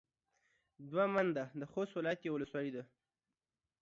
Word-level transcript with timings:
دوه 0.91 1.05
منده 1.13 1.43
د 1.59 1.61
خوست 1.71 1.93
ولايت 1.95 2.21
يوه 2.23 2.35
ولسوالي 2.35 2.71
ده. 2.75 2.83